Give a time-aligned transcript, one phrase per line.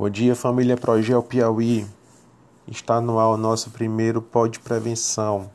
[0.00, 1.86] Bom dia, família Progel Piauí.
[2.66, 5.50] Está no ar o nosso primeiro Pod Prevenção,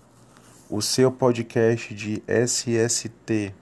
[0.69, 3.55] o seu podcast de SST.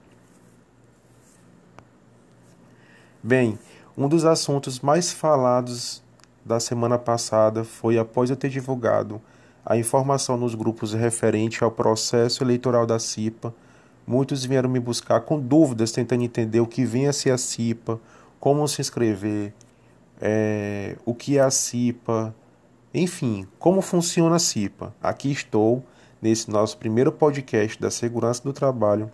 [3.23, 3.57] Bem,
[3.97, 6.03] um dos assuntos mais falados
[6.43, 9.21] da semana passada foi após eu ter divulgado
[9.65, 13.55] a informação nos grupos referente ao processo eleitoral da CIPA.
[14.05, 17.97] Muitos vieram me buscar com dúvidas, tentando entender o que vem a ser a CIPA,
[18.37, 19.53] como se inscrever,
[20.21, 22.33] é, o que é a CIPA,
[22.93, 24.93] enfim, como funciona a CIPA.
[25.01, 25.83] Aqui estou
[26.21, 29.11] nesse nosso primeiro podcast da segurança do trabalho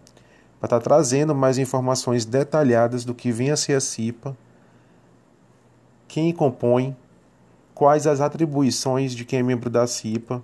[0.59, 4.35] para estar trazendo mais informações detalhadas do que vem a ser a CIPA,
[6.07, 6.95] quem compõe,
[7.73, 10.43] quais as atribuições de quem é membro da CIPA,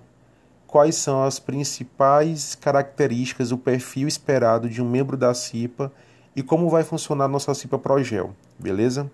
[0.66, 5.92] quais são as principais características, o perfil esperado de um membro da CIPA
[6.34, 9.10] e como vai funcionar nossa CIPA Progel, beleza?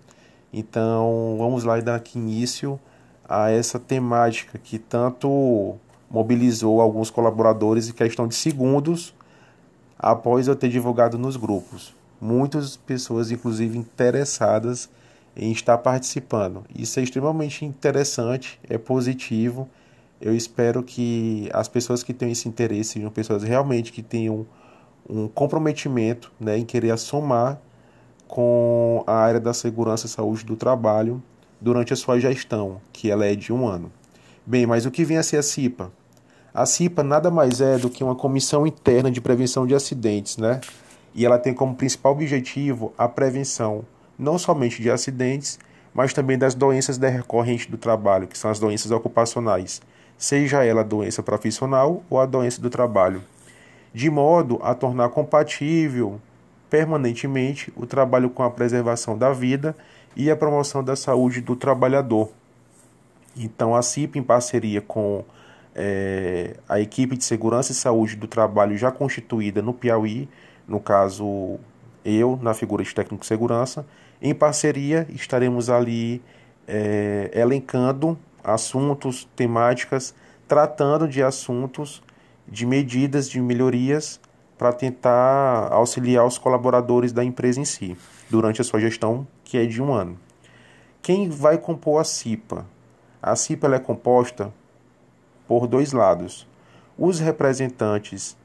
[0.53, 2.79] Então, vamos lá e dar aqui início
[3.27, 5.75] a essa temática que tanto
[6.11, 9.15] mobilizou alguns colaboradores em questão de segundos
[9.97, 11.95] após eu ter divulgado nos grupos.
[12.21, 14.89] Muitas pessoas, inclusive, interessadas
[15.35, 16.63] em estar participando.
[16.73, 19.67] Isso é extremamente interessante, é positivo.
[20.21, 24.45] Eu espero que as pessoas que tenham esse interesse sejam pessoas realmente que tenham
[25.09, 27.59] um comprometimento né, em querer somar
[28.33, 31.21] com a área da segurança e saúde do trabalho
[31.61, 33.91] durante a sua gestão, que ela é de um ano.
[34.43, 35.91] Bem, mas o que vem a ser a CIPA?
[36.51, 40.61] A CIPA nada mais é do que uma comissão interna de prevenção de acidentes, né?
[41.13, 43.85] E ela tem como principal objetivo a prevenção
[44.17, 45.59] não somente de acidentes,
[45.93, 49.79] mas também das doenças decorrentes do trabalho, que são as doenças ocupacionais,
[50.17, 53.21] seja ela doença profissional ou a doença do trabalho,
[53.93, 56.19] de modo a tornar compatível
[56.73, 59.77] permanentemente o trabalho com a preservação da vida
[60.15, 62.31] e a promoção da saúde do trabalhador.
[63.37, 65.23] Então, a CIP, em parceria com
[65.75, 70.27] é, a equipe de segurança e saúde do trabalho já constituída no Piauí,
[70.67, 71.59] no caso
[72.03, 73.85] eu, na figura de técnico de segurança,
[74.19, 76.23] em parceria estaremos ali
[76.67, 80.15] é, elencando assuntos, temáticas,
[80.47, 82.01] tratando de assuntos,
[82.47, 84.19] de medidas, de melhorias
[84.63, 87.97] para tentar auxiliar os colaboradores da empresa em si,
[88.29, 90.17] durante a sua gestão, que é de um ano.
[91.01, 92.65] Quem vai compor a CIPA?
[93.21, 94.53] A CIPA é composta
[95.45, 96.47] por dois lados.
[96.97, 98.37] Os representantes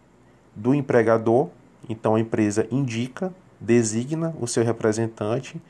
[0.57, 1.51] do empregador,
[1.89, 5.63] então a empresa indica, designa o seu representante,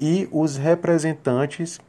[0.00, 1.80] e os representantes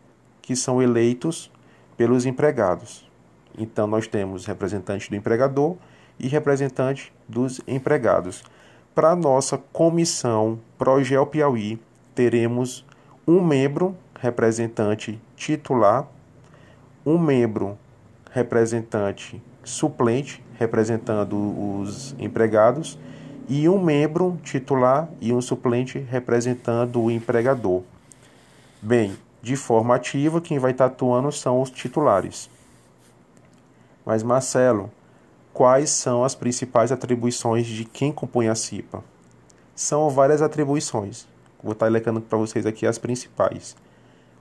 [0.42, 1.52] que são eleitos
[1.96, 3.08] pelos empregados.
[3.56, 5.78] Então nós temos representante do empregador
[6.20, 8.44] e representante dos empregados.
[8.94, 11.80] Para a nossa comissão Progel Piauí,
[12.14, 12.86] teremos
[13.26, 16.08] um membro representante titular,
[17.06, 17.78] um membro
[18.32, 23.00] representante suplente, representando os empregados,
[23.48, 27.82] e um membro titular e um suplente representando o empregador.
[28.82, 32.50] Bem, de forma ativa, quem vai estar atuando são os titulares.
[34.06, 34.92] Mas, Marcelo,
[35.60, 39.04] quais são as principais atribuições de quem compõe a CIPA.
[39.76, 41.28] São várias atribuições.
[41.62, 43.76] Vou estar elencando para vocês aqui as principais.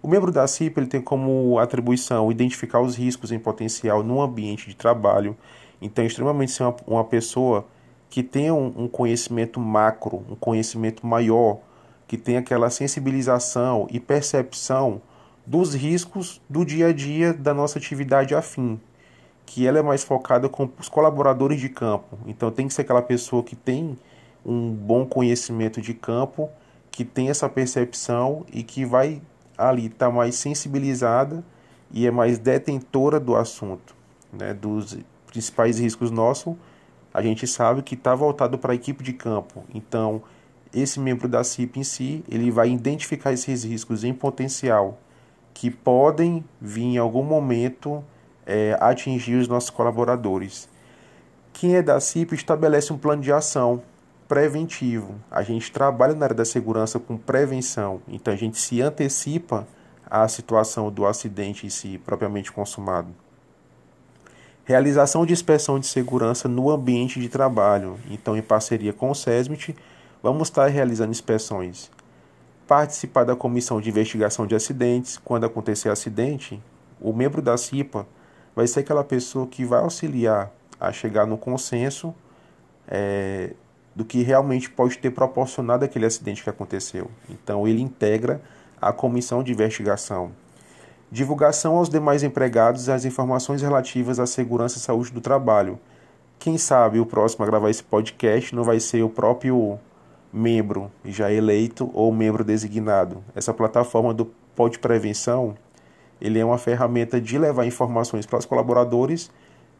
[0.00, 4.68] O membro da CIPA ele tem como atribuição identificar os riscos em potencial no ambiente
[4.68, 5.36] de trabalho.
[5.82, 7.66] Então, é extremamente ser uma, uma pessoa
[8.08, 11.58] que tenha um, um conhecimento macro, um conhecimento maior,
[12.06, 15.02] que tenha aquela sensibilização e percepção
[15.44, 18.78] dos riscos do dia a dia da nossa atividade afim
[19.48, 22.18] que ela é mais focada com os colaboradores de campo.
[22.26, 23.98] Então tem que ser aquela pessoa que tem
[24.44, 26.50] um bom conhecimento de campo,
[26.90, 29.22] que tem essa percepção e que vai
[29.56, 31.42] ali estar tá mais sensibilizada
[31.90, 33.96] e é mais detentora do assunto,
[34.30, 36.54] né, dos principais riscos nossos.
[37.12, 39.64] A gente sabe que está voltado para a equipe de campo.
[39.74, 40.22] Então,
[40.74, 44.98] esse membro da CIP em si, ele vai identificar esses riscos em potencial
[45.54, 48.04] que podem vir em algum momento
[48.48, 50.68] é, atingir os nossos colaboradores.
[51.52, 53.82] Quem é da CIP estabelece um plano de ação
[54.26, 55.16] preventivo.
[55.30, 59.68] A gente trabalha na área da segurança com prevenção, então a gente se antecipa
[60.10, 63.08] à situação do acidente em si propriamente consumado.
[64.64, 67.98] Realização de inspeção de segurança no ambiente de trabalho.
[68.10, 69.74] Então, em parceria com o SESMIT,
[70.22, 71.90] vamos estar realizando inspeções.
[72.66, 75.16] Participar da comissão de investigação de acidentes.
[75.16, 76.62] Quando acontecer acidente,
[77.00, 78.06] o membro da CIPA
[78.58, 80.50] vai ser aquela pessoa que vai auxiliar
[80.80, 82.12] a chegar no consenso
[82.88, 83.52] é,
[83.94, 87.08] do que realmente pode ter proporcionado aquele acidente que aconteceu.
[87.30, 88.42] Então, ele integra
[88.82, 90.32] a comissão de investigação.
[91.08, 95.78] Divulgação aos demais empregados as informações relativas à segurança e saúde do trabalho.
[96.36, 99.78] Quem sabe o próximo a gravar esse podcast não vai ser o próprio
[100.32, 103.22] membro já eleito ou membro designado.
[103.36, 104.24] Essa plataforma do
[104.56, 105.54] Pod Prevenção,
[106.20, 109.30] ele é uma ferramenta de levar informações para os colaboradores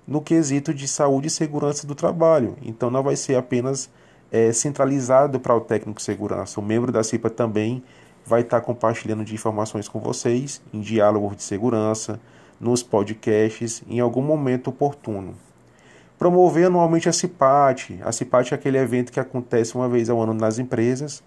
[0.07, 2.57] no quesito de saúde e segurança do trabalho.
[2.63, 3.91] Então não vai ser apenas
[4.33, 6.61] é, centralizado para o técnico de segurança.
[6.61, 7.83] O membro da CIPA também
[8.25, 12.21] vai estar compartilhando de informações com vocês em diálogos de segurança,
[12.61, 15.35] nos podcasts, em algum momento oportuno.
[16.19, 18.01] Promover anualmente a CIPAT.
[18.03, 21.23] A CIPAT é aquele evento que acontece uma vez ao ano nas empresas,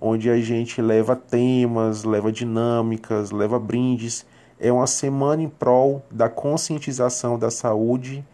[0.00, 4.26] onde a gente leva temas, leva dinâmicas, leva brindes.
[4.64, 8.24] É uma semana em prol da conscientização da saúde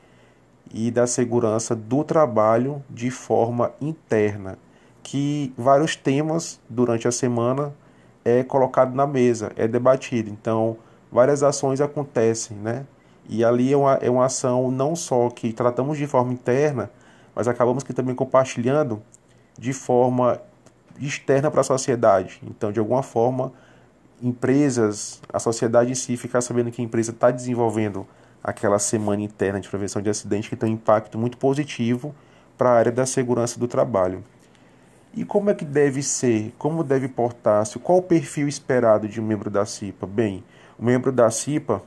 [0.71, 4.59] e da segurança do trabalho de forma interna,
[5.03, 7.73] que vários temas durante a semana
[8.23, 10.29] é colocado na mesa, é debatido.
[10.29, 10.77] Então,
[11.11, 12.85] várias ações acontecem, né?
[13.27, 16.91] E ali é uma, é uma ação não só que tratamos de forma interna,
[17.35, 19.01] mas acabamos que também compartilhando
[19.59, 20.39] de forma
[21.01, 22.43] externa para a sociedade.
[22.43, 23.51] Então, de alguma forma,
[24.23, 28.06] empresas, a sociedade em si ficar sabendo que a empresa está desenvolvendo
[28.43, 32.15] aquela semana interna de prevenção de acidente que tem um impacto muito positivo
[32.56, 34.23] para a área da segurança do trabalho.
[35.15, 36.55] E como é que deve ser?
[36.59, 37.79] Como deve portar-se?
[37.79, 40.06] Qual o perfil esperado de um membro da CIPA?
[40.06, 40.44] Bem,
[40.79, 41.82] o membro da CIPA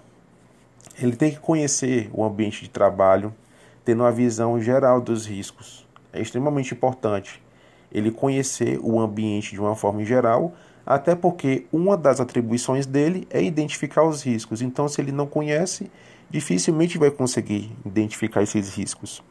[0.99, 3.33] ele tem que conhecer o ambiente de trabalho,
[3.85, 5.87] tendo uma visão geral dos riscos.
[6.11, 7.41] É extremamente importante
[7.91, 10.53] ele conhecer o ambiente de uma forma geral,
[10.85, 14.61] até porque uma das atribuições dele é identificar os riscos.
[14.61, 15.91] Então, se ele não conhece,
[16.29, 19.23] dificilmente vai conseguir identificar esses riscos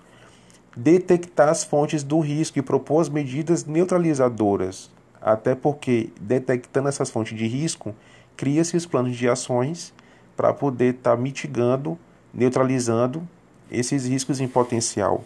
[0.76, 7.36] detectar as fontes do risco e propor as medidas neutralizadoras, até porque detectando essas fontes
[7.36, 7.94] de risco,
[8.36, 9.92] cria-se os planos de ações
[10.36, 11.98] para poder estar tá mitigando,
[12.32, 13.26] neutralizando
[13.70, 15.24] esses riscos em potencial.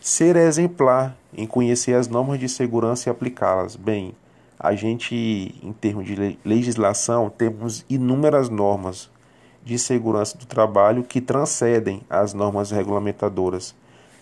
[0.00, 3.76] Ser exemplar em conhecer as normas de segurança e aplicá-las.
[3.76, 4.14] Bem,
[4.66, 9.10] a gente, em termos de legislação, temos inúmeras normas
[9.64, 13.74] de segurança do trabalho que transcendem as normas regulamentadoras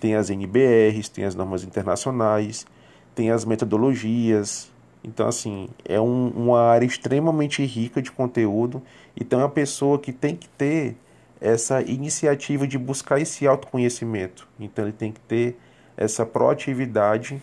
[0.03, 2.67] tem as NBRs, tem as normas internacionais,
[3.15, 4.69] tem as metodologias.
[5.05, 8.83] Então, assim, é um, uma área extremamente rica de conteúdo.
[9.17, 10.97] Então, é uma pessoa que tem que ter
[11.41, 14.49] essa iniciativa de buscar esse autoconhecimento.
[14.59, 15.57] Então, ele tem que ter
[15.97, 17.41] essa proatividade,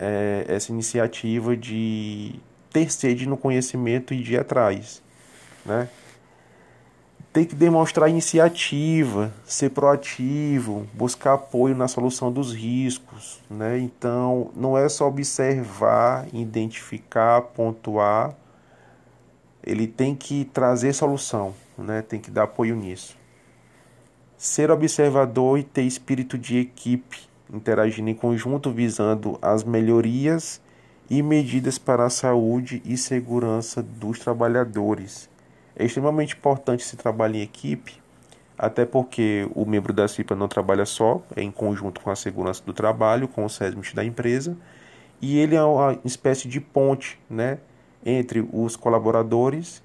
[0.00, 2.34] é, essa iniciativa de
[2.70, 5.02] ter sede no conhecimento e de ir atrás,
[5.64, 5.88] né?
[7.32, 13.78] tem que demonstrar iniciativa, ser proativo, buscar apoio na solução dos riscos, né?
[13.78, 18.34] Então, não é só observar, identificar, pontuar,
[19.62, 22.02] ele tem que trazer solução, né?
[22.02, 23.16] Tem que dar apoio nisso.
[24.36, 27.20] Ser observador e ter espírito de equipe,
[27.52, 30.60] interagindo em conjunto visando as melhorias
[31.08, 35.28] e medidas para a saúde e segurança dos trabalhadores
[35.78, 38.02] é extremamente importante esse trabalho em equipe,
[38.58, 42.62] até porque o membro da CIPA não trabalha só, é em conjunto com a segurança
[42.66, 44.56] do trabalho, com o SESMIT da empresa,
[45.22, 47.58] e ele é uma espécie de ponte né,
[48.04, 49.80] entre os colaboradores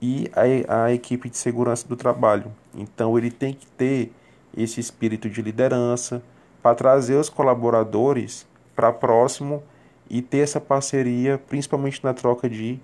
[0.00, 0.30] e
[0.68, 2.52] a, a equipe de segurança do trabalho.
[2.74, 4.12] Então ele tem que ter
[4.54, 6.22] esse espírito de liderança
[6.62, 9.62] para trazer os colaboradores para próximo
[10.08, 12.78] e ter essa parceria, principalmente na troca de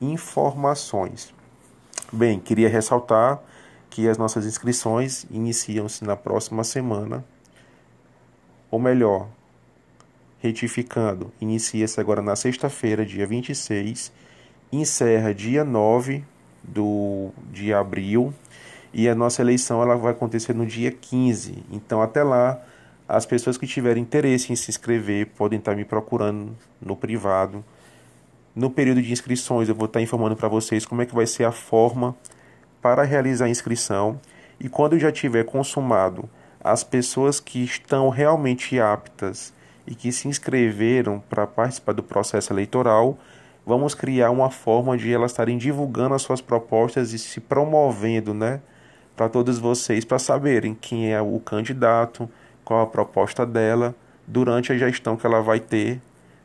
[0.00, 1.32] informações.
[2.12, 3.40] Bem, queria ressaltar
[3.90, 7.24] que as nossas inscrições iniciam-se na próxima semana,
[8.70, 9.28] ou melhor,
[10.40, 14.10] retificando, inicia-se agora na sexta-feira, dia 26,
[14.72, 16.24] encerra dia 9
[16.62, 18.32] do, de abril
[18.92, 21.64] e a nossa eleição ela vai acontecer no dia 15.
[21.70, 22.60] Então, até lá,
[23.08, 27.64] as pessoas que tiverem interesse em se inscrever podem estar me procurando no privado
[28.54, 31.44] no período de inscrições, eu vou estar informando para vocês como é que vai ser
[31.44, 32.14] a forma
[32.82, 34.20] para realizar a inscrição.
[34.60, 36.28] E quando eu já tiver consumado
[36.62, 39.54] as pessoas que estão realmente aptas
[39.86, 43.18] e que se inscreveram para participar do processo eleitoral,
[43.64, 48.60] vamos criar uma forma de elas estarem divulgando as suas propostas e se promovendo, né,
[49.16, 52.28] para todos vocês para saberem quem é o candidato,
[52.64, 53.94] qual a proposta dela
[54.26, 56.00] durante a gestão que ela vai ter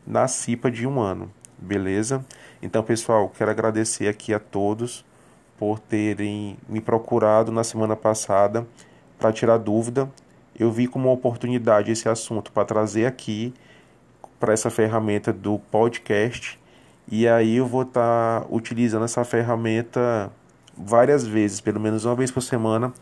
[0.05, 1.31] na CIPA de um ano.
[1.57, 2.25] Beleza?
[2.61, 5.05] Então, pessoal, quero agradecer aqui a todos
[5.57, 8.65] por terem me procurado na semana passada
[9.17, 10.09] para tirar dúvida.
[10.57, 13.53] Eu vi como uma oportunidade esse assunto para trazer aqui
[14.39, 16.59] para essa ferramenta do podcast.
[17.09, 20.31] E aí eu vou estar tá utilizando essa ferramenta
[20.75, 22.93] várias vezes, pelo menos uma vez por semana,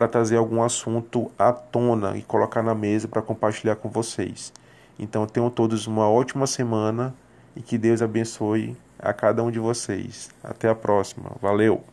[0.00, 4.50] para trazer algum assunto à tona e colocar na mesa para compartilhar com vocês.
[4.98, 7.14] Então tenham todos uma ótima semana
[7.54, 10.30] e que Deus abençoe a cada um de vocês.
[10.42, 11.32] Até a próxima.
[11.42, 11.89] Valeu!